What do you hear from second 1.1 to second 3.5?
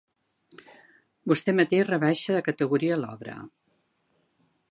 Vostè mateix rebaixa de categoria l'obra.